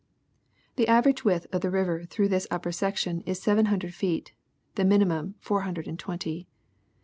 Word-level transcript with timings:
The 0.77 0.87
average 0.87 1.23
width 1.23 1.45
of 1.53 1.61
the 1.61 1.69
river 1.69 2.05
through 2.05 2.29
this 2.29 2.47
upper 2.49 2.71
section 2.71 3.21
is 3.27 3.39
seven 3.39 3.67
hundred 3.67 3.93
feet, 3.93 4.33
the 4.73 4.83
minimum 4.83 5.35
four 5.37 5.61
hundx'ed 5.61 5.85
and 5.85 5.99
twenty. 5.99 6.47